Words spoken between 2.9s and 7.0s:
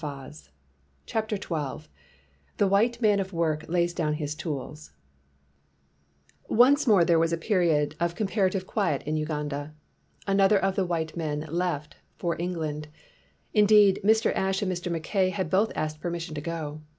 MAX OF WORK LAYS DOWN HIS TOOLS /^VNCE